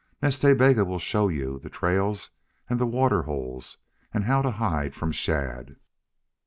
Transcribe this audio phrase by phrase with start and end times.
[0.19, 2.31] "Nas Ta Bega will show you the trails
[2.67, 3.77] and the water holes
[4.11, 5.75] and how to hide from Shadd."